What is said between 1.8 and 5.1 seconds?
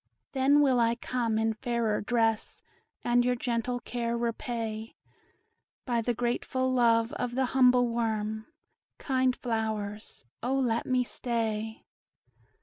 dress, And your gentle care repay